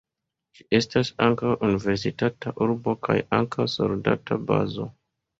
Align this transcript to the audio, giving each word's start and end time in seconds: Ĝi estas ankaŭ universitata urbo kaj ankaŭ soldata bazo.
Ĝi 0.59 0.63
estas 0.75 1.09
ankaŭ 1.25 1.51
universitata 1.67 2.53
urbo 2.67 2.95
kaj 3.07 3.17
ankaŭ 3.41 3.67
soldata 3.75 4.39
bazo. 4.49 4.87